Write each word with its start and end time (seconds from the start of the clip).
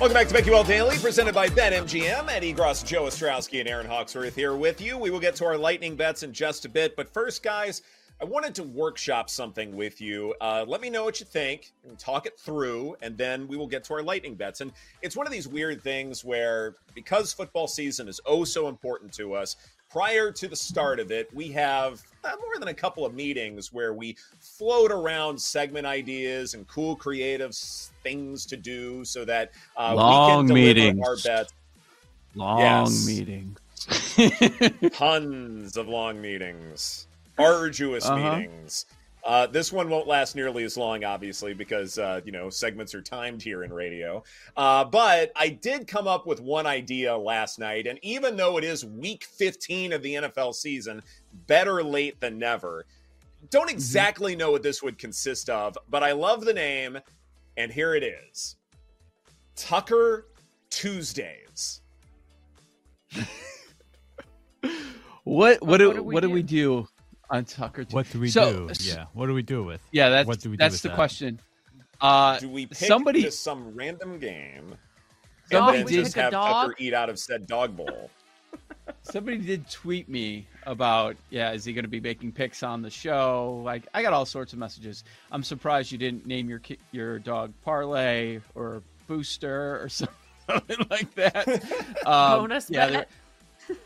Welcome 0.00 0.14
back 0.14 0.28
to 0.28 0.34
BetQL 0.34 0.66
Daily, 0.66 0.96
presented 0.96 1.34
by 1.34 1.48
BetMGM. 1.48 2.30
Ed 2.30 2.42
Egros, 2.42 2.82
Joe 2.86 3.02
Ostrowski, 3.02 3.60
and 3.60 3.68
Erin 3.68 3.84
Hawksworth 3.84 4.34
here 4.34 4.56
with 4.56 4.80
you. 4.80 4.96
We 4.96 5.10
will 5.10 5.20
get 5.20 5.34
to 5.36 5.44
our 5.44 5.58
lightning 5.58 5.94
bets 5.94 6.22
in 6.22 6.32
just 6.32 6.64
a 6.64 6.70
bit. 6.70 6.96
But 6.96 7.12
first, 7.12 7.42
guys, 7.42 7.82
I 8.18 8.24
wanted 8.24 8.54
to 8.54 8.62
workshop 8.62 9.28
something 9.28 9.76
with 9.76 10.00
you. 10.00 10.34
Uh, 10.40 10.64
let 10.66 10.80
me 10.80 10.88
know 10.88 11.04
what 11.04 11.20
you 11.20 11.26
think 11.26 11.72
and 11.86 11.98
talk 11.98 12.24
it 12.24 12.40
through, 12.40 12.96
and 13.02 13.18
then 13.18 13.46
we 13.46 13.58
will 13.58 13.66
get 13.66 13.84
to 13.84 13.92
our 13.92 14.02
lightning 14.02 14.36
bets. 14.36 14.62
And 14.62 14.72
it's 15.02 15.18
one 15.18 15.26
of 15.26 15.34
these 15.34 15.46
weird 15.46 15.82
things 15.82 16.24
where, 16.24 16.76
because 16.94 17.34
football 17.34 17.68
season 17.68 18.08
is 18.08 18.22
oh 18.24 18.44
so 18.44 18.68
important 18.68 19.12
to 19.12 19.34
us, 19.34 19.56
prior 19.90 20.30
to 20.30 20.48
the 20.48 20.56
start 20.56 21.00
of 21.00 21.10
it, 21.10 21.28
we 21.34 21.48
have 21.48 22.02
uh, 22.24 22.30
more 22.40 22.58
than 22.58 22.68
a 22.68 22.74
couple 22.74 23.04
of 23.04 23.12
meetings 23.14 23.72
where 23.72 23.92
we 23.92 24.16
float 24.38 24.92
around 24.92 25.40
segment 25.40 25.86
ideas 25.86 26.54
and 26.54 26.66
cool 26.68 26.94
creative 26.96 27.54
things 28.02 28.46
to 28.46 28.56
do 28.56 29.04
so 29.04 29.24
that 29.24 29.50
uh, 29.76 29.94
Long 29.96 30.46
we 30.46 30.46
can 30.46 30.46
deliver 30.46 30.80
meetings. 30.94 31.06
our 31.06 31.16
bets. 31.16 31.52
Long 32.34 32.58
Yes. 32.60 33.06
meeting. 33.06 33.56
Tons 34.92 35.76
of 35.76 35.88
long 35.88 36.20
meetings, 36.20 37.06
arduous 37.38 38.06
Uh-huh. 38.06 38.36
meetings. 38.36 38.86
Uh, 39.24 39.46
this 39.46 39.72
one 39.72 39.88
won't 39.88 40.06
last 40.06 40.34
nearly 40.34 40.64
as 40.64 40.76
long, 40.76 41.04
obviously, 41.04 41.52
because 41.54 41.98
uh, 41.98 42.20
you 42.24 42.32
know 42.32 42.48
segments 42.50 42.94
are 42.94 43.02
timed 43.02 43.42
here 43.42 43.64
in 43.64 43.72
radio. 43.72 44.22
Uh, 44.56 44.84
but 44.84 45.32
I 45.36 45.48
did 45.48 45.86
come 45.86 46.06
up 46.06 46.26
with 46.26 46.40
one 46.40 46.66
idea 46.66 47.16
last 47.16 47.58
night, 47.58 47.86
and 47.86 47.98
even 48.02 48.36
though 48.36 48.56
it 48.58 48.64
is 48.64 48.84
Week 48.84 49.24
15 49.24 49.92
of 49.92 50.02
the 50.02 50.14
NFL 50.14 50.54
season, 50.54 51.02
better 51.46 51.82
late 51.82 52.20
than 52.20 52.38
never. 52.38 52.86
Don't 53.48 53.70
exactly 53.70 54.36
know 54.36 54.50
what 54.50 54.62
this 54.62 54.82
would 54.82 54.98
consist 54.98 55.48
of, 55.48 55.76
but 55.88 56.02
I 56.02 56.12
love 56.12 56.44
the 56.44 56.52
name, 56.52 56.98
and 57.56 57.72
here 57.72 57.94
it 57.94 58.02
is: 58.02 58.56
Tucker 59.56 60.26
Tuesdays. 60.68 61.80
What 65.24 65.62
what 65.62 65.78
do 65.78 65.90
what 65.90 65.94
do 65.94 66.02
we 66.02 66.14
what 66.14 66.20
do 66.22 66.28
do? 66.28 66.34
we 66.34 66.42
do 66.42 66.88
on 67.30 67.44
Tucker? 67.44 67.84
T- 67.84 67.94
What 67.94 68.10
do 68.10 68.20
we 68.20 68.28
So- 68.30 68.68
do? 68.68 68.74
Yeah, 68.80 69.06
what 69.14 69.26
do 69.26 69.34
we 69.34 69.42
do 69.42 69.62
with? 69.62 69.80
yeah. 69.92 70.08
That's 70.08 70.26
What 70.26 70.40
do 70.40 70.50
we 70.50 70.56
do 70.56 70.60
that's 70.62 70.74
with 70.74 70.82
the 70.82 70.88
that? 70.88 70.94
question. 70.94 71.40
Uh, 72.00 72.38
Do 72.38 72.48
we 72.48 72.66
pick 72.66 72.78
somebody- 72.78 73.22
just 73.22 73.42
some 73.42 73.74
random 73.74 74.18
game? 74.18 74.74
Somebody 75.50 75.78
and 75.80 75.88
then 75.88 75.94
did- 75.94 76.04
just 76.04 76.16
have 76.16 76.32
dog? 76.32 76.68
Tucker 76.70 76.74
eat 76.78 76.94
out 76.94 77.10
of 77.10 77.18
said 77.18 77.46
dog 77.46 77.76
bowl. 77.76 78.10
somebody 79.02 79.38
did 79.38 79.68
tweet 79.70 80.08
me 80.08 80.46
about 80.66 81.16
yeah, 81.30 81.52
is 81.52 81.64
he 81.64 81.72
going 81.72 81.84
to 81.84 81.88
be 81.90 82.00
making 82.00 82.32
picks 82.32 82.62
on 82.62 82.82
the 82.82 82.90
show? 82.90 83.60
Like 83.64 83.86
I 83.94 84.02
got 84.02 84.12
all 84.12 84.26
sorts 84.26 84.52
of 84.52 84.58
messages. 84.58 85.04
I'm 85.30 85.42
surprised 85.42 85.92
you 85.92 85.98
didn't 85.98 86.26
name 86.26 86.48
your 86.48 86.60
your 86.92 87.18
dog 87.18 87.52
Parlay 87.64 88.40
or 88.54 88.82
Booster 89.06 89.80
or 89.82 89.88
something 90.48 90.86
like 90.90 91.14
that. 91.14 91.46
Um, 92.06 92.40
Bonus 92.40 92.70
yeah, 92.70 92.90
bet. 92.90 93.08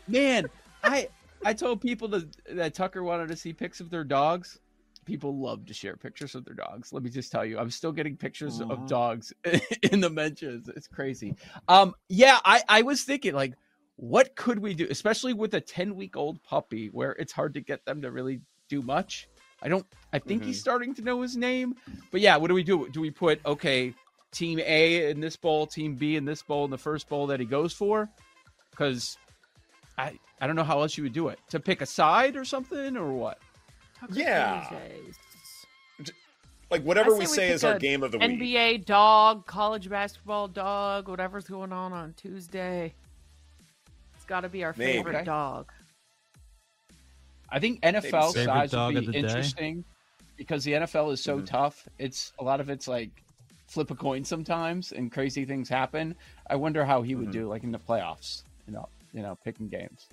man, 0.07 0.45
I 0.83 1.09
I 1.45 1.53
told 1.53 1.79
people 1.79 2.07
that, 2.09 2.35
that 2.55 2.73
Tucker 2.73 3.03
wanted 3.03 3.29
to 3.29 3.35
see 3.35 3.53
pics 3.53 3.79
of 3.79 3.89
their 3.89 4.03
dogs. 4.03 4.59
People 5.05 5.37
love 5.37 5.67
to 5.67 5.73
share 5.73 5.95
pictures 5.95 6.33
of 6.33 6.43
their 6.43 6.55
dogs. 6.55 6.91
Let 6.91 7.03
me 7.03 7.11
just 7.11 7.31
tell 7.31 7.45
you, 7.45 7.59
I'm 7.59 7.69
still 7.69 7.91
getting 7.91 8.17
pictures 8.17 8.59
of 8.59 8.87
dogs 8.87 9.31
in 9.91 9.99
the 9.99 10.09
mentions. 10.09 10.67
It's 10.67 10.87
crazy. 10.87 11.35
Um, 11.67 11.93
yeah, 12.09 12.39
I 12.43 12.63
I 12.67 12.81
was 12.81 13.03
thinking 13.03 13.35
like, 13.35 13.53
what 13.97 14.35
could 14.35 14.57
we 14.57 14.73
do, 14.73 14.87
especially 14.89 15.33
with 15.33 15.53
a 15.53 15.61
10 15.61 15.95
week 15.95 16.17
old 16.17 16.41
puppy, 16.43 16.87
where 16.87 17.11
it's 17.11 17.31
hard 17.31 17.53
to 17.53 17.61
get 17.61 17.85
them 17.85 18.01
to 18.01 18.09
really 18.09 18.41
do 18.67 18.81
much. 18.81 19.27
I 19.61 19.67
don't. 19.67 19.85
I 20.11 20.19
think 20.19 20.43
he's 20.43 20.59
starting 20.59 20.93
to 20.95 21.01
know 21.01 21.21
his 21.21 21.37
name, 21.37 21.75
but 22.11 22.21
yeah, 22.21 22.37
what 22.37 22.47
do 22.47 22.53
we 22.53 22.63
do? 22.63 22.89
Do 22.89 22.99
we 23.01 23.11
put 23.11 23.43
okay, 23.45 23.93
team 24.31 24.59
A 24.59 25.09
in 25.09 25.19
this 25.19 25.35
bowl, 25.35 25.65
team 25.65 25.95
B 25.95 26.15
in 26.15 26.25
this 26.25 26.41
bowl, 26.41 26.65
in 26.65 26.71
the 26.71 26.77
first 26.77 27.07
bowl 27.09 27.27
that 27.27 27.39
he 27.39 27.45
goes 27.45 27.73
for? 27.73 28.09
Because 28.71 29.17
I 29.97 30.17
I 30.41 30.47
don't 30.47 30.55
know 30.55 30.63
how 30.63 30.81
else 30.81 30.97
you 30.97 31.03
would 31.03 31.13
do 31.13 31.29
it. 31.29 31.39
To 31.49 31.59
pick 31.59 31.81
a 31.81 31.85
side 31.85 32.35
or 32.35 32.43
something 32.45 32.97
or 32.97 33.11
what? 33.13 33.39
Yeah. 34.11 34.67
Tuesdays. 34.69 35.15
Like 36.71 36.83
whatever 36.83 37.15
I 37.15 37.19
we 37.19 37.25
say 37.25 37.31
we 37.31 37.35
say 37.35 37.49
is 37.51 37.63
our 37.63 37.79
game 37.79 38.03
of 38.03 38.11
the 38.11 38.17
week. 38.17 38.31
NBA 38.39 38.85
dog, 38.85 39.45
college 39.45 39.89
basketball 39.89 40.47
dog, 40.47 41.07
whatever's 41.07 41.45
going 41.45 41.71
on 41.71 41.93
on 41.93 42.13
Tuesday. 42.17 42.93
It's 44.15 44.25
got 44.25 44.41
to 44.41 44.49
be 44.49 44.63
our 44.63 44.73
Maybe. 44.77 44.93
favorite 44.93 45.15
Okay. 45.17 45.25
dog. 45.25 45.71
I 47.49 47.59
think 47.59 47.81
NFL 47.81 48.33
Favorite 48.33 48.45
size 48.45 48.71
dog 48.71 48.93
would 48.95 49.01
be 49.01 49.05
the 49.05 49.11
day? 49.13 49.19
interesting 49.19 49.85
because 50.35 50.63
the 50.63 50.73
NFL 50.73 51.11
is 51.11 51.21
so 51.21 51.39
Mhm. 51.39 51.45
tough. 51.45 51.87
It's 51.99 52.33
a 52.39 52.43
lot 52.43 52.59
of 52.59 52.69
it's 52.69 52.87
like 52.87 53.11
flip 53.67 53.91
a 53.91 53.95
coin 53.95 54.23
sometimes 54.25 54.91
and 54.91 55.11
crazy 55.11 55.45
things 55.45 55.69
happen. 55.69 56.15
I 56.49 56.55
wonder 56.55 56.83
how 56.83 57.03
he 57.03 57.15
would 57.15 57.29
Mhm. 57.29 57.33
do 57.33 57.47
like 57.47 57.63
in 57.63 57.71
the 57.71 57.79
playoffs. 57.79 58.43
You 58.67 58.73
know, 58.73 58.89
you 59.15 59.21
know, 59.21 59.37
picking 59.43 59.69
games. 59.69 60.09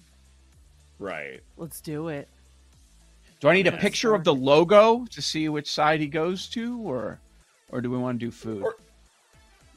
Right. 0.98 1.40
Let's 1.56 1.80
do 1.80 2.08
it. 2.08 2.28
Do 3.40 3.48
I 3.48 3.54
need 3.54 3.66
a 3.66 3.72
picture 3.72 4.14
of 4.14 4.22
the 4.22 4.32
logo 4.32 5.04
to 5.06 5.20
see 5.20 5.48
which 5.48 5.68
side 5.68 5.98
he 5.98 6.06
goes 6.06 6.48
to, 6.50 6.78
or 6.80 7.20
or 7.70 7.80
do 7.80 7.90
we 7.90 7.98
want 7.98 8.20
to 8.20 8.26
do 8.26 8.30
food? 8.30 8.62
Or- 8.62 8.76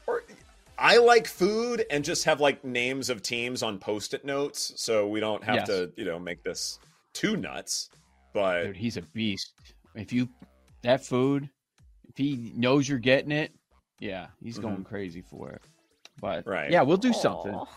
Or 0.07 0.23
I 0.77 0.97
like 0.97 1.25
food 1.25 1.83
and 1.89 2.05
just 2.05 2.25
have 2.25 2.39
like 2.39 2.63
names 2.63 3.09
of 3.09 3.23
teams 3.23 3.63
on 3.63 3.79
post-it 3.79 4.23
notes, 4.23 4.73
so 4.75 5.07
we 5.07 5.19
don't 5.19 5.43
have 5.43 5.55
Yes. 5.55 5.67
to, 5.67 5.91
you 5.95 6.05
know, 6.05 6.19
make 6.19 6.43
this 6.43 6.77
too 7.13 7.35
nuts. 7.35 7.89
But 8.33 8.65
Dude, 8.65 8.77
he's 8.77 8.97
a 8.97 9.01
beast. 9.01 9.53
If 9.95 10.13
you 10.13 10.29
that 10.83 11.03
food, 11.03 11.49
if 12.07 12.17
he 12.17 12.51
knows 12.55 12.87
you're 12.87 12.99
getting 12.99 13.31
it, 13.31 13.51
yeah, 13.99 14.27
he's 14.43 14.59
mm-hmm. 14.59 14.67
going 14.67 14.83
crazy 14.83 15.23
for 15.23 15.49
it. 15.49 15.61
But 16.21 16.41
Mm-hmm. 16.41 16.49
Right. 16.49 16.71
yeah, 16.71 16.81
we'll 16.81 16.97
do 16.97 17.13
something. 17.13 17.53
So 17.53 17.67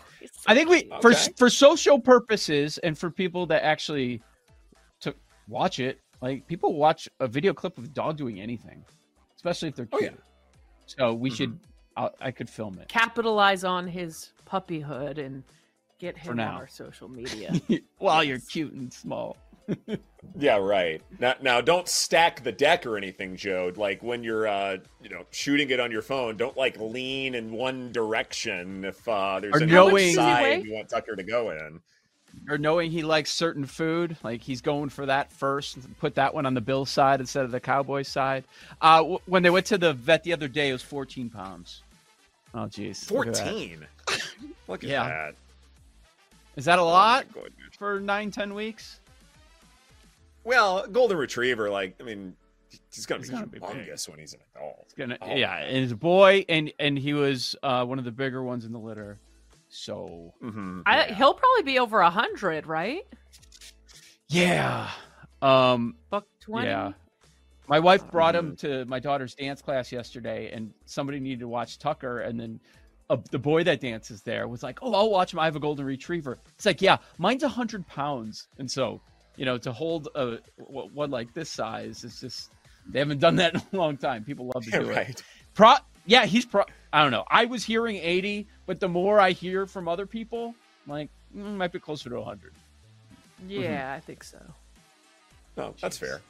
I 0.47 0.55
think 0.55 0.69
we 0.69 0.83
cute. 0.83 1.01
for 1.01 1.13
for 1.37 1.49
social 1.49 1.99
purposes 1.99 2.77
and 2.79 2.97
for 2.97 3.09
people 3.11 3.45
that 3.47 3.63
actually 3.63 4.21
to 5.01 5.13
watch 5.47 5.79
it, 5.79 5.99
like 6.21 6.47
people 6.47 6.73
watch 6.75 7.07
a 7.19 7.27
video 7.27 7.53
clip 7.53 7.77
of 7.77 7.85
a 7.85 7.87
dog 7.87 8.17
doing 8.17 8.39
anything, 8.39 8.83
especially 9.35 9.69
if 9.69 9.75
they're 9.75 9.87
Oh, 9.91 9.97
cute. 9.97 10.11
yeah. 10.13 10.17
So 10.85 11.13
we 11.13 11.29
should. 11.29 11.59
I'll, 11.97 12.13
I 12.21 12.31
could 12.31 12.49
film 12.49 12.79
it. 12.79 12.87
capitalize 12.87 13.63
on 13.63 13.85
his 13.87 14.31
puppyhood 14.49 15.17
and 15.17 15.43
get 15.99 16.17
him 16.17 16.33
on 16.33 16.39
our 16.39 16.67
social 16.67 17.09
media. 17.09 17.53
While 17.97 18.23
you're 18.23 18.39
cute 18.39 18.71
and 18.73 18.91
small. 18.91 19.35
Yeah, 20.37 20.57
right. 20.57 21.01
Now, 21.19 21.35
now 21.41 21.61
don't 21.61 21.87
stack 21.87 22.43
the 22.43 22.51
deck 22.51 22.85
or 22.85 22.97
anything, 22.97 23.35
Joe. 23.35 23.71
Like 23.75 24.01
when 24.03 24.23
you're, 24.23 24.47
uh, 24.47 24.77
you 25.01 25.09
know, 25.09 25.25
shooting 25.31 25.69
it 25.69 25.79
on 25.79 25.91
your 25.91 26.01
phone, 26.01 26.37
don't 26.37 26.55
like 26.57 26.77
lean 26.79 27.35
in 27.35 27.51
one 27.51 27.91
direction 27.91 28.85
if 28.85 29.07
uh, 29.07 29.39
there's 29.39 29.53
Or 29.55 29.61
any 29.63 29.71
knowing- 29.71 30.13
side 30.15 30.65
you 30.65 30.73
want 30.73 30.89
Tucker 30.89 31.15
to 31.15 31.23
go 31.23 31.51
in. 31.51 31.79
Or 32.47 32.57
knowing 32.59 32.91
he 32.91 33.01
likes 33.01 33.31
certain 33.31 33.65
food, 33.65 34.15
like 34.23 34.41
he's 34.41 34.61
going 34.61 34.89
for 34.89 35.05
that 35.07 35.31
first. 35.31 35.77
Put 35.99 36.13
that 36.15 36.33
one 36.33 36.45
on 36.45 36.53
the 36.53 36.61
Bill 36.61 36.85
side 36.85 37.19
instead 37.19 37.43
of 37.43 37.51
the 37.51 37.59
Cowboy 37.59 38.03
side. 38.03 38.43
Uh, 38.81 38.97
w- 38.99 39.19
when 39.25 39.41
they 39.41 39.49
went 39.49 39.65
to 39.67 39.77
the 39.79 39.93
vet 39.93 40.23
the 40.23 40.31
other 40.33 40.47
day, 40.47 40.69
it 40.69 40.73
was 40.73 40.83
14 40.83 41.29
pounds. 41.29 41.81
Oh, 42.53 42.59
jeez. 42.59 43.09
Look 43.11 43.27
at 43.27 43.33
that. 43.35 43.43
Fourteen. 43.45 43.87
Look 44.67 44.83
at 44.83 44.89
Yeah. 44.89 45.07
that. 45.07 45.35
Is 46.55 46.65
that 46.65 46.77
a 46.79 46.81
Oh, 46.81 46.85
lot 46.87 47.31
goodness. 47.33 47.51
for 47.77 47.99
nine, 47.99 48.31
ten 48.31 48.53
weeks? 48.53 48.99
Well, 50.49 50.87
golden 50.87 51.15
retriever, 51.17 51.69
like 51.69 51.95
I 51.99 52.03
mean, 52.03 52.35
he's 52.91 53.05
gonna 53.05 53.19
He's 53.19 53.29
be 53.29 53.35
gonna 53.35 53.45
be 53.45 53.59
big. 53.59 53.69
when 54.07 54.17
he's 54.19 54.33
an 54.33 54.39
adult. 54.55 54.79
It's 54.85 54.93
gonna, 54.95 55.15
Oh, 55.21 55.35
yeah, 55.35 55.57
and 55.57 55.77
he's 55.77 55.91
a 55.91 55.95
boy, 55.95 56.43
and 56.49 56.73
and 56.79 56.97
he 56.97 57.13
was 57.13 57.55
uh, 57.61 57.85
one 57.85 57.99
of 57.99 58.05
the 58.05 58.11
bigger 58.11 58.41
ones 58.41 58.65
in 58.65 58.71
the 58.71 58.79
litter. 58.79 59.19
So 59.69 60.33
mhm, 60.43 60.81
I, 60.87 61.05
yeah. 61.05 61.13
He'll 61.13 61.35
probably 61.35 61.63
be 61.71 61.77
over 61.77 61.99
a 61.99 62.09
hundred, 62.09 62.65
right? 62.65 63.05
yeah, 64.29 64.89
um, 65.43 65.95
Buck 66.09 66.25
twenty. 66.39 66.67
yeah. 66.67 66.93
My 67.67 67.77
wife 67.79 68.09
brought 68.09 68.35
him 68.35 68.55
to 68.57 68.85
my 68.85 68.99
daughter's 68.99 69.35
dance 69.35 69.61
class 69.61 69.91
yesterday, 69.91 70.49
and 70.51 70.73
somebody 70.85 71.19
needed 71.19 71.41
to 71.41 71.47
watch 71.47 71.77
Tucker, 71.77 72.21
and 72.21 72.39
then 72.39 72.59
uh, 73.11 73.17
the 73.29 73.37
boy 73.37 73.63
that 73.65 73.81
dances 73.81 74.23
there 74.23 74.47
was 74.47 74.63
like, 74.63 74.79
"Oh, 74.81 74.95
I'll 74.95 75.11
watch 75.11 75.31
him. 75.31 75.37
I 75.37 75.45
have 75.45 75.55
a 75.55 75.59
golden 75.59 75.85
retriever." 75.85 76.39
It's 76.55 76.65
like, 76.65 76.81
yeah, 76.81 76.97
mine's 77.19 77.43
a 77.43 77.49
hundred 77.49 77.85
pounds, 77.85 78.47
and 78.57 78.69
so 78.69 78.99
you 79.39 79.45
know, 79.45 79.57
to 79.57 79.71
hold 79.71 80.09
a 80.15 80.39
one 80.57 81.11
like 81.11 81.33
this 81.33 81.49
size 81.49 82.03
is 82.03 82.19
just 82.19 82.51
they 82.89 82.99
haven't 82.99 83.19
done 83.19 83.37
that 83.37 83.53
in 83.55 83.61
a 83.71 83.77
long 83.77 83.95
time. 83.95 84.25
People 84.25 84.51
love 84.53 84.65
to 84.65 84.71
Yeah, 84.71 84.79
do 84.79 84.89
it. 84.89 85.23
Pro, 85.55 85.75
yeah, 86.05 86.25
he's 86.25 86.45
pro. 86.45 86.65
I 86.91 87.01
don't 87.03 87.11
know. 87.11 87.23
I 87.29 87.45
was 87.45 87.63
hearing 87.63 87.95
80, 87.95 88.49
but 88.65 88.81
the 88.81 88.89
more 88.89 89.17
I 89.17 89.31
hear 89.31 89.65
from 89.65 89.87
other 89.87 90.05
people, 90.05 90.55
I'm 90.85 90.91
like 90.91 91.09
mm, 91.33 91.55
might 91.55 91.71
be 91.71 91.79
closer 91.79 92.09
to 92.09 92.17
100. 92.17 92.53
Yeah, 93.47 93.93
I 93.95 94.01
think 94.01 94.25
so. 94.25 94.39
No, 95.55 95.73
that's 95.81 95.97
fair. 95.97 96.21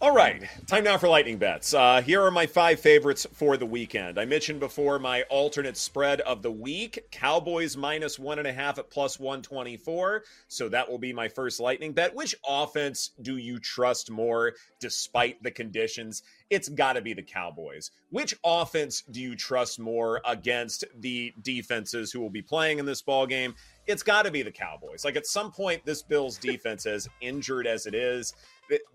All 0.00 0.14
right, 0.14 0.42
time 0.66 0.84
now 0.84 0.98
for 0.98 1.08
lightning 1.08 1.38
bets. 1.38 1.72
Uh, 1.72 2.02
here 2.02 2.22
are 2.22 2.30
my 2.30 2.46
five 2.46 2.80
favorites 2.80 3.26
for 3.32 3.56
the 3.56 3.66
weekend. 3.66 4.18
I 4.18 4.24
mentioned 4.24 4.60
before 4.60 4.98
my 4.98 5.22
alternate 5.22 5.76
spread 5.76 6.20
of 6.22 6.42
the 6.42 6.50
week: 6.50 7.06
Cowboys 7.10 7.76
minus 7.76 8.18
one 8.18 8.38
and 8.38 8.46
a 8.46 8.52
half 8.52 8.78
at 8.78 8.90
plus 8.90 9.18
one 9.18 9.42
twenty 9.42 9.76
four. 9.76 10.24
So 10.48 10.68
that 10.68 10.90
will 10.90 10.98
be 10.98 11.12
my 11.12 11.28
first 11.28 11.60
lightning 11.60 11.92
bet. 11.92 12.14
Which 12.14 12.34
offense 12.46 13.10
do 13.22 13.36
you 13.36 13.58
trust 13.58 14.10
more, 14.10 14.54
despite 14.80 15.42
the 15.42 15.50
conditions? 15.50 16.22
It's 16.50 16.68
got 16.68 16.94
to 16.94 17.02
be 17.02 17.14
the 17.14 17.22
Cowboys. 17.22 17.90
Which 18.10 18.34
offense 18.44 19.02
do 19.10 19.20
you 19.20 19.34
trust 19.34 19.80
more 19.80 20.20
against 20.26 20.84
the 21.00 21.32
defenses 21.42 22.12
who 22.12 22.20
will 22.20 22.30
be 22.30 22.42
playing 22.42 22.78
in 22.78 22.86
this 22.86 23.02
ball 23.02 23.26
game? 23.26 23.54
It's 23.86 24.02
got 24.02 24.22
to 24.22 24.30
be 24.30 24.42
the 24.42 24.52
Cowboys. 24.52 25.04
Like 25.04 25.16
at 25.16 25.26
some 25.26 25.50
point, 25.50 25.84
this 25.84 26.02
Bills 26.02 26.38
defense, 26.38 26.86
as 26.86 27.08
injured 27.20 27.66
as 27.66 27.86
it 27.86 27.94
is, 27.94 28.32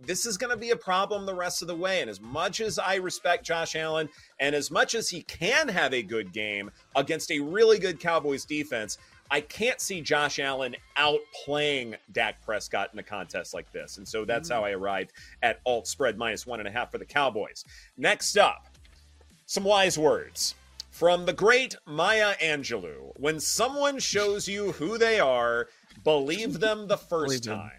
this 0.02 0.26
is 0.26 0.38
going 0.38 0.52
to 0.52 0.58
be 0.58 0.72
a 0.72 0.76
problem 0.76 1.26
the 1.26 1.34
rest 1.34 1.62
of 1.62 1.68
the 1.68 1.76
way. 1.76 2.02
And 2.02 2.10
as 2.10 2.20
much 2.20 2.60
as 2.60 2.80
I 2.80 2.96
respect 2.96 3.46
Josh 3.46 3.76
Allen 3.76 4.10
and 4.40 4.56
as 4.56 4.72
much 4.72 4.96
as 4.96 5.10
he 5.10 5.22
can 5.24 5.68
have 5.68 5.94
a 5.94 6.02
good 6.02 6.32
game 6.32 6.72
against 6.96 7.32
a 7.32 7.40
really 7.40 7.80
good 7.80 8.00
Cowboys 8.00 8.46
defense, 8.46 8.98
I 9.32 9.42
can't 9.42 9.80
see 9.80 10.02
Josh 10.02 10.40
Allen 10.40 10.76
outplaying 10.98 11.96
Dak 12.12 12.44
Prescott 12.44 12.90
in 12.94 13.00
a 13.00 13.04
contest 13.04 13.54
like 13.54 13.72
this. 13.72 13.98
And 13.98 14.08
so 14.08 14.26
that's 14.26 14.50
how 14.50 14.62
mm. 14.62 14.66
I 14.66 14.72
arrived 14.72 15.14
at 15.44 15.60
alt 15.66 15.88
spread 15.88 16.18
minus 16.18 16.48
one 16.48 16.60
and 16.60 16.68
a 16.68 16.72
half 16.72 16.92
for 16.92 16.98
the 16.98 17.06
Cowboys. 17.06 17.64
Next 17.98 18.38
up, 18.38 18.68
some 19.46 19.64
wise 19.64 19.98
words 19.98 20.56
from 20.90 21.26
the 21.26 21.34
great 21.34 21.76
Maya 21.86 22.36
Angelou. 22.42 23.12
When 23.18 23.40
someone 23.40 24.00
shows 24.00 24.48
you 24.48 24.72
who 24.74 24.98
they 24.98 25.20
are, 25.20 25.68
believe 26.04 26.60
them 26.60 26.88
the 26.88 26.98
first 26.98 27.44
time. 27.44 27.79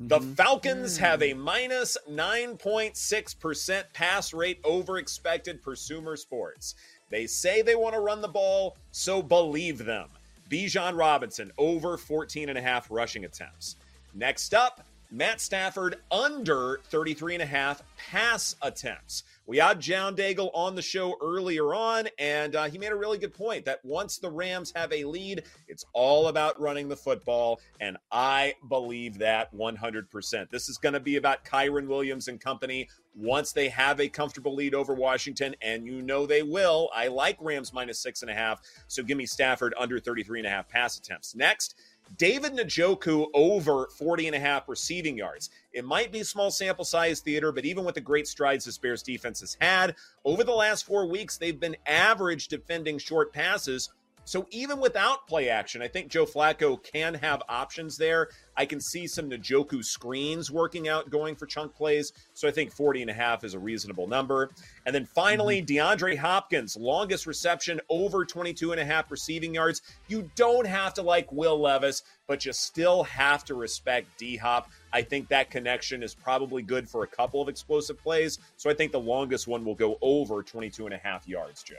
The 0.00 0.20
mm-hmm. 0.20 0.32
Falcons 0.34 0.96
have 0.98 1.22
a 1.22 1.32
mm. 1.32 1.38
minus 1.38 1.98
9.6% 2.08 3.84
pass 3.92 4.32
rate 4.32 4.60
over 4.62 4.98
expected 4.98 5.60
per 5.60 5.74
Sumer 5.74 6.16
Sports. 6.16 6.76
They 7.10 7.26
say 7.26 7.62
they 7.62 7.74
want 7.74 7.94
to 7.94 8.00
run 8.00 8.20
the 8.20 8.28
ball, 8.28 8.76
so 8.92 9.22
believe 9.22 9.78
them. 9.78 10.08
Bijan 10.48 10.96
Robinson 10.96 11.50
over 11.58 11.96
14 11.96 12.48
and 12.48 12.56
a 12.56 12.62
half 12.62 12.90
rushing 12.90 13.24
attempts. 13.24 13.76
Next 14.14 14.54
up, 14.54 14.84
Matt 15.10 15.40
Stafford 15.40 15.96
under 16.10 16.80
33 16.84 17.34
and 17.34 17.42
a 17.42 17.46
half 17.46 17.82
pass 17.96 18.56
attempts. 18.60 19.22
We 19.46 19.56
had 19.56 19.80
John 19.80 20.14
Daigle 20.14 20.50
on 20.52 20.74
the 20.74 20.82
show 20.82 21.16
earlier 21.22 21.72
on, 21.74 22.08
and 22.18 22.54
uh, 22.54 22.64
he 22.64 22.76
made 22.76 22.92
a 22.92 22.96
really 22.96 23.16
good 23.16 23.32
point 23.32 23.64
that 23.64 23.82
once 23.82 24.18
the 24.18 24.28
Rams 24.28 24.70
have 24.76 24.92
a 24.92 25.04
lead, 25.04 25.44
it's 25.66 25.86
all 25.94 26.28
about 26.28 26.60
running 26.60 26.90
the 26.90 26.96
football, 26.96 27.58
and 27.80 27.96
I 28.12 28.54
believe 28.68 29.18
that 29.18 29.54
100%. 29.56 30.50
This 30.50 30.68
is 30.68 30.76
going 30.76 30.92
to 30.92 31.00
be 31.00 31.16
about 31.16 31.46
Kyren 31.46 31.86
Williams 31.86 32.28
and 32.28 32.38
company 32.38 32.88
once 33.14 33.52
they 33.52 33.70
have 33.70 34.00
a 34.00 34.08
comfortable 34.08 34.54
lead 34.54 34.74
over 34.74 34.92
Washington, 34.92 35.56
and 35.62 35.86
you 35.86 36.02
know 36.02 36.26
they 36.26 36.42
will. 36.42 36.90
I 36.94 37.08
like 37.08 37.38
Rams 37.40 37.72
minus 37.72 38.00
six 38.00 38.20
and 38.20 38.30
a 38.30 38.34
half, 38.34 38.60
so 38.86 39.02
give 39.02 39.16
me 39.16 39.24
Stafford 39.24 39.72
under 39.78 39.98
33 39.98 40.40
and 40.40 40.46
a 40.46 40.50
half 40.50 40.68
pass 40.68 40.98
attempts. 40.98 41.34
Next, 41.34 41.74
David 42.16 42.54
Njoku 42.54 43.26
over 43.34 43.88
40 43.96 44.28
and 44.28 44.36
a 44.36 44.40
half 44.40 44.68
receiving 44.68 45.16
yards. 45.16 45.50
It 45.72 45.84
might 45.84 46.10
be 46.10 46.22
small 46.22 46.50
sample 46.50 46.84
size 46.84 47.20
theater, 47.20 47.52
but 47.52 47.64
even 47.64 47.84
with 47.84 47.94
the 47.94 48.00
great 48.00 48.26
strides 48.26 48.64
this 48.64 48.78
Bears 48.78 49.02
defense 49.02 49.40
has 49.40 49.56
had 49.60 49.94
over 50.24 50.44
the 50.44 50.52
last 50.52 50.84
four 50.84 51.06
weeks, 51.06 51.36
they've 51.36 51.58
been 51.58 51.76
average 51.86 52.48
defending 52.48 52.98
short 52.98 53.32
passes. 53.32 53.90
So 54.28 54.46
even 54.50 54.78
without 54.78 55.26
play 55.26 55.48
action, 55.48 55.80
I 55.80 55.88
think 55.88 56.10
Joe 56.10 56.26
Flacco 56.26 56.82
can 56.82 57.14
have 57.14 57.42
options 57.48 57.96
there. 57.96 58.28
I 58.58 58.66
can 58.66 58.78
see 58.78 59.06
some 59.06 59.30
Njoku 59.30 59.82
screens 59.82 60.50
working 60.50 60.86
out 60.86 61.08
going 61.08 61.34
for 61.34 61.46
chunk 61.46 61.74
plays. 61.74 62.12
So 62.34 62.46
I 62.46 62.50
think 62.50 62.70
40 62.70 63.00
and 63.00 63.10
a 63.10 63.14
half 63.14 63.42
is 63.42 63.54
a 63.54 63.58
reasonable 63.58 64.06
number. 64.06 64.50
And 64.84 64.94
then 64.94 65.06
finally, 65.06 65.62
mm-hmm. 65.62 65.74
DeAndre 65.74 66.18
Hopkins, 66.18 66.76
longest 66.76 67.26
reception 67.26 67.80
over 67.88 68.26
22 68.26 68.72
and 68.72 68.80
a 68.82 68.84
half 68.84 69.10
receiving 69.10 69.54
yards. 69.54 69.80
You 70.08 70.30
don't 70.36 70.66
have 70.66 70.92
to 70.94 71.02
like 71.02 71.32
Will 71.32 71.58
Levis, 71.58 72.02
but 72.26 72.44
you 72.44 72.52
still 72.52 73.04
have 73.04 73.46
to 73.46 73.54
respect 73.54 74.08
D 74.18 74.36
Hop. 74.36 74.68
I 74.92 75.00
think 75.00 75.28
that 75.28 75.50
connection 75.50 76.02
is 76.02 76.14
probably 76.14 76.60
good 76.60 76.86
for 76.86 77.02
a 77.02 77.06
couple 77.06 77.40
of 77.40 77.48
explosive 77.48 77.98
plays. 77.98 78.38
So 78.58 78.68
I 78.68 78.74
think 78.74 78.92
the 78.92 79.00
longest 79.00 79.48
one 79.48 79.64
will 79.64 79.74
go 79.74 79.96
over 80.02 80.42
22 80.42 80.84
and 80.84 80.94
a 80.94 80.98
half 80.98 81.26
yards, 81.26 81.62
Joe. 81.62 81.76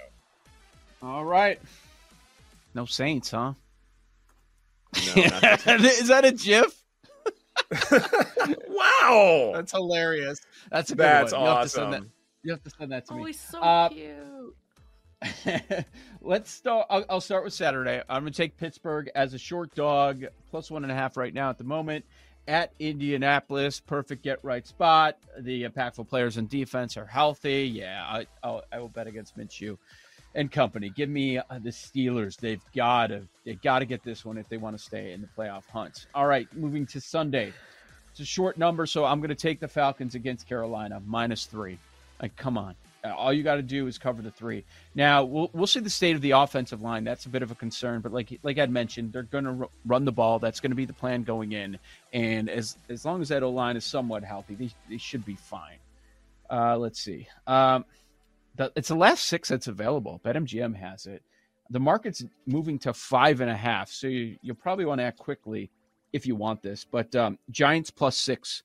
All 1.03 1.25
right. 1.25 1.61
No 2.73 2.85
Saints, 2.85 3.31
huh? 3.31 3.53
No, 5.15 5.21
not 5.23 5.41
the 5.41 5.57
Saints. 5.63 6.01
Is 6.01 6.07
that 6.09 6.25
a 6.25 6.31
GIF? 6.31 6.83
wow. 8.67 9.51
That's 9.55 9.71
hilarious. 9.71 10.39
That's 10.71 10.91
a 10.91 10.95
good 10.95 11.03
That's 11.03 11.33
one. 11.33 11.41
You 11.41 11.47
have 11.47 11.63
to 11.63 11.69
send 11.69 11.93
that- 11.93 11.97
awesome. 11.97 12.11
You 12.43 12.51
have 12.53 12.63
to 12.63 12.69
send 12.69 12.91
that 12.93 13.05
to 13.07 13.13
Oh, 13.13 13.17
me. 13.17 13.25
he's 13.27 13.39
so 13.39 13.59
Uh, 13.59 13.89
cute. 13.89 14.55
Let's 16.21 16.49
start. 16.51 16.87
I'll, 16.89 17.03
I'll 17.09 17.21
start 17.21 17.43
with 17.43 17.53
Saturday. 17.53 18.01
I'm 18.07 18.23
going 18.23 18.31
to 18.31 18.37
take 18.37 18.55
Pittsburgh 18.55 19.09
as 19.13 19.33
a 19.33 19.37
short 19.37 19.75
dog, 19.75 20.23
plus 20.49 20.71
one 20.71 20.83
and 20.83 20.91
a 20.91 20.95
half 20.95 21.17
right 21.17 21.33
now 21.33 21.49
at 21.49 21.57
the 21.57 21.65
moment. 21.65 22.05
At 22.47 22.71
Indianapolis, 22.79 23.81
perfect 23.81 24.23
get 24.23 24.39
right 24.41 24.65
spot. 24.65 25.17
The 25.37 25.63
impactful 25.65 26.07
players 26.07 26.37
in 26.37 26.47
defense 26.47 26.95
are 26.95 27.05
healthy. 27.05 27.63
Yeah, 27.65 28.03
I, 28.07 28.25
I'll, 28.41 28.63
I 28.71 28.79
will 28.79 28.87
bet 28.87 29.05
against 29.07 29.37
Minshew 29.37 29.77
and 30.35 30.51
company. 30.51 30.89
Give 30.89 31.09
me 31.09 31.37
uh, 31.37 31.43
the 31.61 31.69
Steelers. 31.69 32.37
They've 32.37 32.61
got 32.75 33.07
to 33.07 33.27
they 33.45 33.55
got 33.55 33.79
to 33.79 33.85
get 33.85 34.03
this 34.03 34.23
one 34.25 34.37
if 34.37 34.47
they 34.49 34.57
want 34.57 34.77
to 34.77 34.83
stay 34.83 35.11
in 35.11 35.21
the 35.21 35.29
playoff 35.37 35.65
hunt. 35.67 36.07
All 36.13 36.27
right, 36.27 36.47
moving 36.55 36.85
to 36.87 37.01
Sunday. 37.01 37.53
It's 38.11 38.19
a 38.19 38.25
short 38.25 38.57
number, 38.57 38.85
so 38.85 39.05
I'm 39.05 39.19
going 39.19 39.29
to 39.29 39.35
take 39.35 39.59
the 39.59 39.67
Falcons 39.67 40.15
against 40.15 40.47
Carolina 40.47 41.01
minus 41.05 41.45
three. 41.45 41.77
Like, 42.21 42.35
come 42.35 42.57
on. 42.57 42.75
Uh, 43.03 43.13
All 43.15 43.31
you 43.31 43.43
got 43.43 43.55
to 43.55 43.61
do 43.61 43.87
is 43.87 43.97
cover 43.97 44.21
the 44.21 44.31
three. 44.31 44.65
Now 44.93 45.23
we'll 45.23 45.49
we'll 45.53 45.67
see 45.67 45.79
the 45.79 45.89
state 45.89 46.15
of 46.15 46.21
the 46.21 46.31
offensive 46.31 46.81
line. 46.81 47.05
That's 47.05 47.25
a 47.25 47.29
bit 47.29 47.43
of 47.43 47.51
a 47.51 47.55
concern, 47.55 48.01
but 48.01 48.11
like 48.11 48.37
like 48.43 48.59
I'd 48.59 48.71
mentioned, 48.71 49.13
they're 49.13 49.23
going 49.23 49.45
to 49.45 49.57
r- 49.61 49.69
run 49.85 50.03
the 50.03 50.11
ball. 50.11 50.39
That's 50.39 50.59
going 50.59 50.71
to 50.71 50.75
be 50.75 50.85
the 50.85 50.93
plan 50.93 51.23
going 51.23 51.53
in. 51.53 51.79
And 52.11 52.49
as 52.49 52.75
as 52.89 53.05
long 53.05 53.21
as 53.21 53.29
that 53.29 53.41
O 53.41 53.51
line 53.51 53.77
is 53.77 53.85
somewhat 53.85 54.23
healthy, 54.23 54.55
they, 54.55 54.69
they 54.89 54.97
should 54.97 55.25
be 55.25 55.35
fine. 55.35 55.77
Uh, 56.49 56.77
let's 56.77 56.99
see. 56.99 57.27
Um, 57.47 57.85
the, 58.59 58.71
it's 58.75 58.89
the 58.89 58.95
last 58.95 59.25
six 59.25 59.47
that's 59.47 59.67
available. 59.67 60.19
BetMGM 60.23 60.75
has 60.75 61.05
it. 61.05 61.23
The 61.69 61.79
market's 61.79 62.25
moving 62.45 62.77
to 62.79 62.93
five 62.93 63.39
and 63.39 63.49
a 63.49 63.55
half, 63.55 63.89
so 63.89 64.07
you, 64.07 64.35
you'll 64.41 64.55
probably 64.55 64.83
want 64.83 64.99
to 64.99 65.05
act 65.05 65.17
quickly 65.17 65.71
if 66.11 66.25
you 66.25 66.35
want 66.35 66.61
this. 66.61 66.83
But 66.83 67.15
um, 67.15 67.39
Giants 67.51 67.89
plus 67.89 68.17
six 68.17 68.63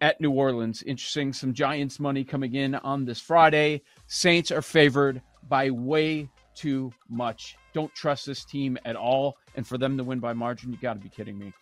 at 0.00 0.18
New 0.18 0.30
Orleans. 0.30 0.82
Interesting. 0.82 1.34
Some 1.34 1.52
Giants 1.52 2.00
money 2.00 2.24
coming 2.24 2.54
in 2.54 2.74
on 2.76 3.04
this 3.04 3.20
Friday. 3.20 3.82
Saints 4.06 4.50
are 4.50 4.62
favored 4.62 5.20
by 5.46 5.70
way 5.70 6.30
too 6.54 6.90
much. 7.10 7.56
Don't 7.74 7.94
trust 7.94 8.24
this 8.24 8.46
team 8.46 8.78
at 8.86 8.96
all. 8.96 9.36
And 9.56 9.66
for 9.66 9.76
them 9.76 9.98
to 9.98 10.04
win 10.04 10.20
by 10.20 10.32
margin, 10.32 10.72
you 10.72 10.78
got 10.78 10.94
to 10.94 11.00
be 11.00 11.10
kidding 11.10 11.38
me. 11.38 11.52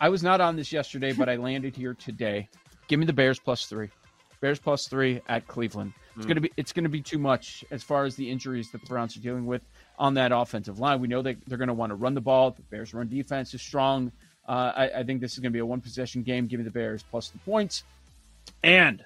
I 0.00 0.08
was 0.08 0.22
not 0.22 0.40
on 0.40 0.56
this 0.56 0.72
yesterday, 0.72 1.12
but 1.12 1.28
I 1.28 1.36
landed 1.36 1.76
here 1.76 1.92
today. 1.92 2.48
Give 2.88 2.98
me 2.98 3.04
the 3.04 3.12
Bears 3.12 3.38
plus 3.38 3.66
three. 3.66 3.90
Bears 4.40 4.58
plus 4.58 4.88
three 4.88 5.20
at 5.28 5.46
Cleveland. 5.46 5.92
It's 6.16 6.26
gonna 6.26 6.40
be 6.40 6.52
it's 6.56 6.72
gonna 6.72 6.88
be 6.88 7.00
too 7.00 7.18
much 7.18 7.64
as 7.70 7.82
far 7.82 8.04
as 8.04 8.16
the 8.16 8.30
injuries 8.30 8.70
that 8.70 8.80
the 8.82 8.86
Browns 8.86 9.16
are 9.16 9.20
dealing 9.20 9.46
with 9.46 9.62
on 9.98 10.14
that 10.14 10.32
offensive 10.32 10.78
line. 10.78 11.00
We 11.00 11.08
know 11.08 11.22
that 11.22 11.36
they're 11.46 11.58
gonna 11.58 11.74
want 11.74 11.90
to 11.90 11.96
run 11.96 12.14
the 12.14 12.20
ball. 12.20 12.50
The 12.50 12.62
Bears' 12.62 12.92
run 12.92 13.08
defense 13.08 13.54
is 13.54 13.62
strong. 13.62 14.12
Uh, 14.46 14.72
I, 14.74 14.90
I 15.00 15.02
think 15.04 15.20
this 15.20 15.32
is 15.32 15.38
gonna 15.38 15.50
be 15.50 15.60
a 15.60 15.66
one 15.66 15.80
possession 15.80 16.22
game. 16.22 16.46
Give 16.46 16.60
me 16.60 16.64
the 16.64 16.70
Bears 16.70 17.02
plus 17.02 17.28
the 17.28 17.38
points, 17.38 17.84
and 18.62 19.02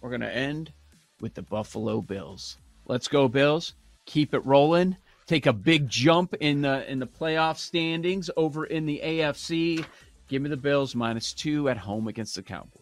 we're 0.00 0.10
gonna 0.10 0.26
end 0.26 0.72
with 1.20 1.34
the 1.34 1.42
Buffalo 1.42 2.00
Bills. 2.00 2.56
Let's 2.86 3.08
go 3.08 3.28
Bills. 3.28 3.74
Keep 4.06 4.34
it 4.34 4.44
rolling. 4.44 4.96
Take 5.26 5.46
a 5.46 5.52
big 5.52 5.88
jump 5.88 6.34
in 6.40 6.62
the 6.62 6.90
in 6.90 6.98
the 6.98 7.06
playoff 7.06 7.56
standings 7.58 8.30
over 8.36 8.64
in 8.64 8.86
the 8.86 9.00
AFC. 9.02 9.84
Give 10.28 10.42
me 10.42 10.50
the 10.50 10.56
Bills 10.56 10.94
minus 10.94 11.32
two 11.32 11.68
at 11.68 11.76
home 11.76 12.08
against 12.08 12.36
the 12.36 12.42
Cowboys. 12.42 12.81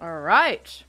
All 0.00 0.20
right. 0.20 0.82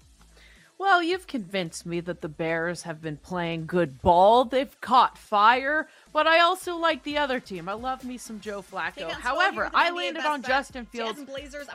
Well, 0.77 1.03
you've 1.03 1.27
convinced 1.27 1.85
me 1.85 1.99
that 1.99 2.21
the 2.21 2.29
Bears 2.29 2.83
have 2.83 3.01
been 3.01 3.17
playing 3.17 3.65
good 3.65 4.01
ball. 4.01 4.45
They've 4.45 4.79
caught 4.79 5.17
fire, 5.17 5.89
but 6.13 6.27
I 6.27 6.39
also 6.41 6.75
like 6.75 7.03
the 7.03 7.17
other 7.17 7.39
team. 7.39 7.69
I 7.69 7.73
love 7.73 8.03
me 8.03 8.17
some 8.17 8.39
Joe 8.39 8.61
Flacco. 8.61 9.09
However, 9.11 9.69
I 9.73 9.91
landed 9.91 10.25
on 10.25 10.41
Justin 10.41 10.85
Fields. 10.85 11.19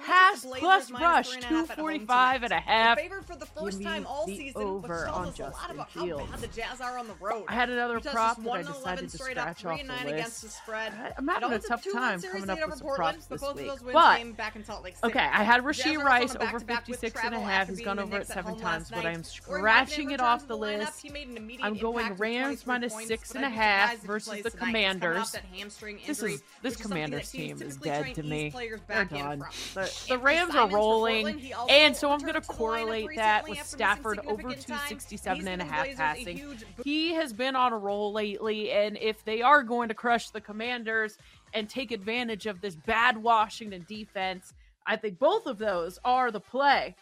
Pass 0.05 0.45
plus 0.45 0.91
rush, 0.91 1.31
245 1.37 2.43
and 2.43 2.53
a 2.53 2.61
half. 2.61 2.99
for 3.27 3.37
the 3.37 3.47
first 3.47 3.83
time 3.83 4.07
all 4.07 4.27
season, 4.27 4.63
over 4.63 4.89
which 4.89 5.05
tells 5.05 5.17
on 5.17 5.29
us 5.29 5.39
a 5.39 5.43
lot 5.43 5.53
Justin 5.53 5.71
about 5.77 5.91
Fields. 5.91 6.25
how 6.31 6.31
bad 6.33 6.41
the 6.41 6.47
Jazz 6.57 6.81
are 6.81 6.99
on 6.99 7.07
the 7.07 7.15
road. 7.21 7.45
I 7.49 7.55
had 7.55 7.71
another 7.71 7.95
Utah's 7.95 8.13
prop 8.13 8.37
that 8.37 8.43
I 8.43 8.49
1 8.49 8.61
and 8.61 8.69
11 8.69 8.81
decided 8.83 9.11
to 9.11 9.17
straight 9.19 9.39
up, 9.39 9.59
scratch 9.59 9.65
off 9.75 9.79
3 9.79 9.81
and 9.81 9.89
the 9.91 9.95
9 9.95 10.05
list. 10.05 10.15
against 10.15 10.43
the 10.43 10.49
spread. 10.49 10.93
I'm 11.17 11.29
having 11.29 11.53
a 11.53 11.59
tough 11.59 11.83
two 11.83 11.93
time 11.93 12.21
coming 12.21 12.51
up 12.51 12.59
with 12.69 12.81
Portland, 12.81 12.97
props 12.97 13.27
this 13.27 13.41
both 13.41 13.51
of 13.51 13.57
week. 13.57 13.69
those 13.69 13.83
But- 13.93 14.19
came 14.19 14.33
back 14.33 14.57
in 14.57 14.65
Salt 14.65 14.83
Lake 14.85 14.97
City. 14.97 15.07
Okay, 15.13 15.25
I 15.27 15.43
had 15.43 15.63
Rashee 15.63 16.03
Rice 16.03 16.37
over 16.37 16.53
with 16.55 16.67
56 16.67 17.21
and 17.25 17.35
a 17.35 17.41
half. 17.41 17.69
He's 17.69 17.81
gone 17.81 17.99
over 17.99 18.19
it 18.19 18.27
seven 18.27 18.59
times, 18.59 18.91
but 18.91 19.05
I 19.05 19.13
am 19.13 19.25
scratching 19.25 20.11
it 20.11 20.21
off 20.21 20.47
the 20.47 20.57
list. 20.57 21.01
He 21.03 21.09
made 21.11 21.29
an 21.29 21.37
immediate 21.37 21.65
I'm 21.65 21.77
going 21.77 22.15
Rams 22.17 22.63
23 22.63 22.67
minus 22.67 23.07
six 23.07 23.35
and 23.35 23.45
a 23.45 23.49
half 23.51 23.93
surprised 23.93 24.26
versus 24.27 24.43
plays 24.43 24.45
the 24.45 24.51
tonight. 24.51 24.67
Commanders. 24.67 25.35
hamstring 25.55 25.99
This 26.07 26.23
injury, 26.23 26.35
is 26.35 26.43
this 26.63 26.75
is 26.75 26.79
something 26.81 26.93
Commanders 26.93 27.31
team 27.31 27.63
is 27.63 27.77
dead 27.77 28.15
to 28.15 28.23
me. 28.23 28.53
They're 28.89 29.05
done. 29.05 29.45
The, 29.75 30.05
the 30.09 30.19
Rams 30.19 30.55
are 30.55 30.69
rolling, 30.69 31.25
Portland, 31.25 31.41
he 31.41 31.53
also 31.53 31.73
and 31.73 31.97
so 31.97 32.11
I'm 32.11 32.19
going 32.21 32.35
to 32.35 32.41
returned 32.41 32.45
to 32.45 32.49
the 32.49 32.55
lineup 32.55 32.57
correlate 32.59 33.17
that 33.17 33.49
with 33.49 33.63
Stafford 33.63 34.19
over 34.21 34.51
significant 34.51 34.67
time. 34.67 34.79
267 34.89 35.49
and 35.49 35.63
a 35.63 35.65
half 35.65 35.85
Blazers 35.85 35.99
a 35.99 36.03
passing. 36.03 36.57
He 36.85 37.15
has 37.15 37.33
been 37.33 37.57
on 37.57 37.73
a 37.73 37.79
roll 37.79 38.13
lately, 38.13 38.71
and 38.71 38.97
if 38.99 39.25
they 39.25 39.43
are 39.43 39.63
going 39.63 39.89
to 39.89 39.95
crush 39.95 40.31
the 40.31 40.41
Commanders 40.41 41.19
and 41.55 41.69
take 41.69 41.93
advantage 41.93 42.47
of 42.47 42.61
this 42.61 42.75
bad 42.75 43.17
Washington 43.17 43.85
defense, 43.89 44.53
I 44.87 44.97
think 44.97 45.19
both 45.19 45.47
of 45.47 45.59
those 45.59 45.99
are 46.05 46.31
the 46.31 46.41
play. 46.41 46.95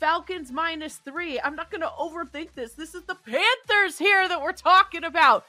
Falcons 0.00 0.50
minus 0.50 0.96
three. 0.96 1.38
I'm 1.40 1.54
not 1.54 1.70
going 1.70 1.82
to 1.82 1.92
overthink 2.00 2.54
this. 2.54 2.72
This 2.72 2.94
is 2.94 3.02
the 3.02 3.14
Panthers 3.14 3.98
here 3.98 4.26
that 4.26 4.40
we're 4.40 4.52
talking 4.52 5.04
about. 5.04 5.44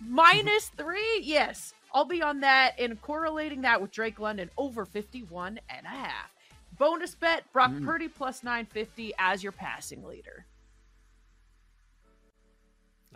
Minus 0.00 0.68
three? 0.76 1.20
Yes. 1.22 1.72
I'll 1.94 2.04
be 2.04 2.22
on 2.22 2.40
that 2.40 2.74
and 2.78 3.00
correlating 3.00 3.62
that 3.62 3.80
with 3.80 3.90
Drake 3.90 4.18
London 4.18 4.50
over 4.58 4.84
51 4.84 5.58
and 5.70 5.86
a 5.86 5.88
half. 5.88 6.32
Bonus 6.78 7.14
bet 7.14 7.50
Brock 7.52 7.70
Mm. 7.70 7.86
Purdy 7.86 8.08
plus 8.08 8.42
950 8.42 9.14
as 9.18 9.42
your 9.42 9.52
passing 9.52 10.04
leader. 10.04 10.44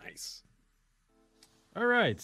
Nice. 0.02 0.42
All 1.76 1.86
right. 1.86 2.20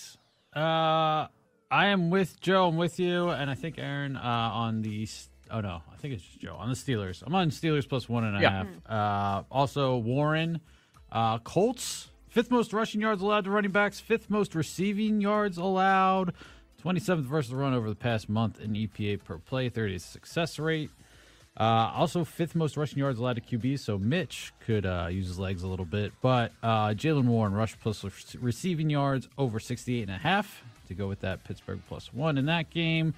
Uh, 0.54 1.28
I 1.70 1.86
am 1.88 2.10
with 2.10 2.40
Joe. 2.40 2.68
I'm 2.68 2.76
with 2.76 2.98
you, 2.98 3.28
and 3.28 3.50
I 3.50 3.54
think 3.54 3.78
Erin 3.78 4.16
uh, 4.16 4.20
on 4.20 4.82
the. 4.82 5.02
S- 5.04 5.28
Oh 5.48 5.60
no, 5.60 5.80
I 5.92 5.96
think 5.98 6.12
it's 6.14 6.24
just 6.24 6.40
Joe 6.40 6.56
on 6.58 6.68
the 6.70 6.74
Steelers. 6.74 7.22
I'm 7.24 7.32
on 7.32 7.50
Steelers 7.50 7.88
plus 7.88 8.08
one 8.08 8.24
and 8.24 8.36
a 8.36 8.40
Yeah. 8.40 8.64
half. 8.64 8.66
Uh, 8.90 9.44
also 9.48 9.96
Warren, 9.98 10.60
uh, 11.12 11.38
Colts 11.38 12.10
fifth 12.36 12.50
most 12.50 12.74
rushing 12.74 13.00
yards 13.00 13.22
allowed 13.22 13.44
to 13.44 13.50
running 13.50 13.70
backs, 13.70 13.98
fifth 13.98 14.28
most 14.28 14.54
receiving 14.54 15.22
yards 15.22 15.56
allowed, 15.56 16.34
27th 16.84 17.22
versus 17.22 17.50
the 17.50 17.56
run 17.56 17.72
over 17.72 17.88
the 17.88 17.94
past 17.94 18.28
month 18.28 18.60
in 18.60 18.74
EPA 18.74 19.24
per 19.24 19.38
play, 19.38 19.70
30th 19.70 20.02
success 20.02 20.58
rate. 20.58 20.90
Uh, 21.58 21.90
also, 21.94 22.24
fifth 22.24 22.54
most 22.54 22.76
rushing 22.76 22.98
yards 22.98 23.18
allowed 23.18 23.36
to 23.36 23.40
QBs, 23.40 23.78
so 23.78 23.96
Mitch 23.96 24.52
could 24.60 24.84
uh, 24.84 25.08
use 25.10 25.28
his 25.28 25.38
legs 25.38 25.62
a 25.62 25.66
little 25.66 25.86
bit. 25.86 26.12
But 26.20 26.52
uh, 26.62 26.88
Jaylen 26.88 27.24
Warren 27.24 27.54
rush 27.54 27.74
plus 27.80 28.04
receiving 28.38 28.90
yards 28.90 29.30
over 29.38 29.58
68 29.58 30.02
and 30.02 30.10
a 30.10 30.18
half 30.18 30.62
to 30.88 30.94
go 30.94 31.08
with 31.08 31.20
that 31.20 31.42
Pittsburgh 31.42 31.80
plus 31.88 32.12
one 32.12 32.36
in 32.36 32.44
that 32.44 32.68
game. 32.68 33.14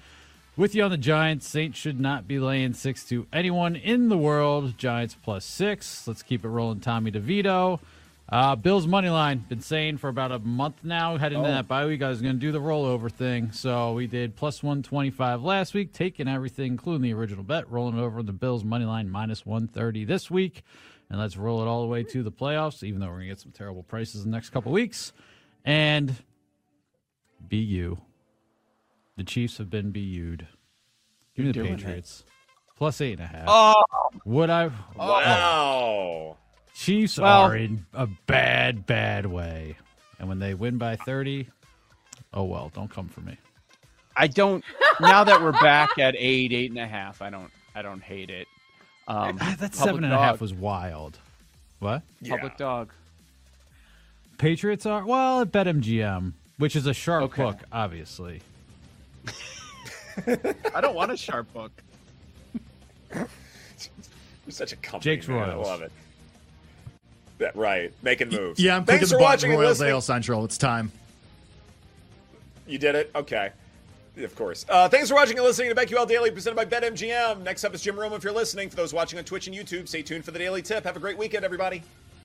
With 0.55 0.75
you 0.75 0.83
on 0.83 0.91
the 0.91 0.97
Giants, 0.97 1.45
Saints 1.45 1.77
should 1.77 1.99
not 1.99 2.25
be 2.25 2.39
laying 2.39 2.71
six 2.71 3.03
to 3.09 3.27
anyone 3.33 3.75
in 3.75 4.07
the 4.07 4.17
world. 4.17 4.77
Giants 4.77 5.17
plus 5.21 5.43
six. 5.43 6.07
Let's 6.07 6.23
keep 6.23 6.45
it 6.45 6.49
rolling. 6.49 6.79
Tommy 6.79 7.11
DeVito. 7.11 7.81
Uh, 8.31 8.55
Bills 8.55 8.85
money 8.85 9.09
line. 9.09 9.39
Been 9.49 9.61
saying 9.61 9.97
for 9.97 10.07
about 10.07 10.31
a 10.31 10.37
month 10.39 10.83
now. 10.83 11.17
Heading 11.17 11.39
into 11.39 11.49
Oh. 11.49 11.53
that 11.53 11.67
bye 11.67 11.85
week, 11.87 12.03
I 12.03 12.09
was 12.09 12.21
going 12.21 12.35
to 12.35 12.39
do 12.39 12.51
the 12.51 12.59
rollover 12.61 13.11
thing. 13.11 13.51
So 13.51 13.93
we 13.93 14.05
did 14.05 14.35
plus 14.35 14.61
one 14.61 14.83
twenty 14.83 15.09
five 15.09 15.41
last 15.41 15.73
week, 15.73 15.93
taking 15.93 16.27
everything, 16.27 16.73
including 16.73 17.01
the 17.01 17.13
original 17.13 17.43
bet, 17.43 17.69
rolling 17.71 17.97
it 17.97 18.01
over 18.01 18.21
the 18.21 18.31
Bills 18.33 18.63
money 18.63 18.85
line 18.85 19.09
minus 19.09 19.45
one 19.47 19.67
thirty 19.67 20.05
this 20.05 20.29
week, 20.29 20.63
and 21.09 21.19
let's 21.19 21.37
roll 21.37 21.61
it 21.63 21.67
all 21.67 21.81
the 21.81 21.87
way 21.87 22.03
to 22.03 22.21
the 22.21 22.31
playoffs. 22.31 22.83
Even 22.83 22.99
though 22.99 23.07
we're 23.07 23.13
going 23.13 23.29
to 23.29 23.29
get 23.29 23.39
some 23.39 23.51
terrible 23.51 23.81
prices 23.81 24.23
in 24.23 24.29
the 24.29 24.37
next 24.37 24.51
couple 24.51 24.71
weeks, 24.71 25.11
and 25.65 26.15
BU. 27.49 27.97
The 29.17 29.23
Chiefs 29.23 29.57
have 29.57 29.69
been 29.71 29.91
BU'd. 29.91 30.47
Give 31.35 31.45
me 31.45 31.51
the 31.51 31.59
You're 31.59 31.65
it. 31.65 31.77
Patriots. 31.77 32.23
Plus 32.77 33.01
eight 33.01 33.13
and 33.19 33.21
a 33.21 33.25
half. 33.27 33.45
Oh, 33.47 33.83
Would 34.23 34.49
I? 34.49 34.69
Wow. 34.95 36.37
Chiefs 36.79 37.17
Well- 37.19 37.43
are 37.43 37.55
in 37.57 37.85
a 37.93 38.07
bad, 38.25 38.85
bad 38.85 39.25
way. 39.25 39.75
And 40.17 40.29
when 40.29 40.39
they 40.39 40.53
win 40.53 40.77
by 40.77 40.95
30, 40.95 41.47
oh 42.33 42.43
well, 42.43 42.71
don't 42.73 42.89
come 42.89 43.09
for 43.09 43.19
me. 43.21 43.35
I 44.15 44.27
don't. 44.27 44.63
Now 45.01 45.23
that 45.25 45.41
we're 45.41 45.51
back 45.53 45.97
at 45.97 46.15
eight, 46.17 46.51
eight 46.53 46.71
and 46.71 46.79
a 46.79 46.87
half, 46.87 47.21
I 47.21 47.29
don't. 47.29 47.51
I 47.75 47.81
don't 47.81 48.01
hate 48.01 48.29
it. 48.29 48.47
Um, 49.07 49.37
Ah, 49.41 49.55
that 49.59 49.71
public 49.71 49.73
seven 49.73 50.03
and 50.05 50.13
a 50.13 50.17
half 50.17 50.33
dog. 50.35 50.41
was 50.41 50.53
wild. 50.53 51.17
What? 51.79 52.01
Yeah. 52.21 52.35
public 52.35 52.57
dog. 52.57 52.91
Patriots 54.37 54.85
are, 54.85 55.05
well, 55.05 55.41
at 55.41 55.51
BetMGM, 55.51 56.33
which 56.57 56.75
is 56.77 56.85
a 56.87 56.93
sharp 56.93 57.23
Okay. 57.25 57.43
book, 57.43 57.57
obviously. 57.71 58.41
I 60.27 60.81
don't 60.81 60.95
want 60.95 61.11
a 61.11 61.17
sharp 61.17 61.51
book. 61.53 61.71
You're 63.13 63.27
such 64.49 64.71
a 64.73 64.75
company. 64.77 65.15
Jake's 65.15 65.27
man. 65.27 65.49
I 65.49 65.53
love 65.55 65.81
it. 65.81 65.91
Yeah, 67.39 67.51
right. 67.55 67.93
Making 68.03 68.29
moves. 68.29 68.59
Yeah, 68.59 68.75
I'm 68.75 68.85
Thanks 68.85 69.07
clicking 69.07 69.07
for 69.07 69.17
the 69.17 69.23
watching 69.23 69.51
Royals 69.51 69.79
listening. 69.79 69.91
AL 69.91 70.01
Central. 70.01 70.45
It's 70.45 70.57
time. 70.57 70.91
You 72.67 72.77
did 72.77 72.95
it? 72.95 73.11
Okay. 73.15 73.51
Of 74.17 74.35
course. 74.35 74.65
Uh, 74.67 74.89
thanks 74.89 75.07
for 75.07 75.15
watching 75.15 75.37
and 75.37 75.45
listening 75.45 75.73
to 75.73 75.75
BetQL 75.75 76.05
Daily 76.07 76.29
presented 76.29 76.55
by 76.55 76.65
BetMGM. 76.65 77.41
Next 77.41 77.63
up 77.63 77.73
is 77.73 77.81
Jim 77.81 77.97
Rome 77.97 78.11
if 78.13 78.23
you're 78.23 78.33
listening. 78.33 78.69
For 78.69 78.75
those 78.75 78.93
watching 78.93 79.17
on 79.17 79.23
Twitch 79.25 79.47
and 79.47 79.55
YouTube, 79.55 79.87
stay 79.87 80.01
tuned 80.01 80.25
for 80.25 80.31
the 80.31 80.39
Daily 80.39 80.61
Tip. 80.61 80.83
Have 80.83 80.97
a 80.97 80.99
great 80.99 81.17
weekend, 81.17 81.45
everybody. 81.45 81.83